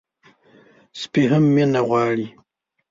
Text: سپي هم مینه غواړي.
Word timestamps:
سپي 0.99 1.23
هم 1.31 1.43
مینه 1.55 1.81
غواړي. 1.87 2.27